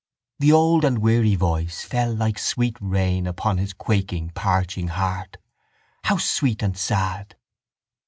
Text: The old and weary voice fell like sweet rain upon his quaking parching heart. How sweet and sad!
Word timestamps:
The 0.39 0.51
old 0.51 0.83
and 0.83 0.97
weary 0.97 1.35
voice 1.35 1.83
fell 1.83 2.11
like 2.11 2.39
sweet 2.39 2.75
rain 2.81 3.27
upon 3.27 3.59
his 3.59 3.71
quaking 3.71 4.31
parching 4.31 4.87
heart. 4.87 5.37
How 6.05 6.17
sweet 6.17 6.63
and 6.63 6.75
sad! 6.75 7.35